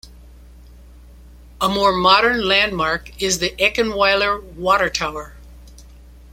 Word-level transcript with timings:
A 1.61 1.69
more 1.69 1.91
modern 1.91 2.43
landmark 2.43 3.21
is 3.21 3.37
the 3.37 3.51
Eckenweiler 3.59 4.41
Water 4.55 4.89
Tower. 4.89 5.35